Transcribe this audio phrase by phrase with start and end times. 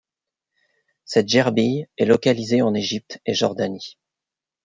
[1.05, 3.99] Cette gerbille est localisée en Égypte et Jordanie.